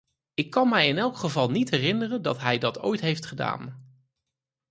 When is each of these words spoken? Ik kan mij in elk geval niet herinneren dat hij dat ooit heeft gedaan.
Ik 0.33 0.49
kan 0.49 0.69
mij 0.69 0.87
in 0.87 0.97
elk 0.97 1.17
geval 1.17 1.49
niet 1.49 1.69
herinneren 1.69 2.21
dat 2.21 2.37
hij 2.39 2.57
dat 2.57 2.79
ooit 2.79 2.99
heeft 3.01 3.25
gedaan. 3.25 3.87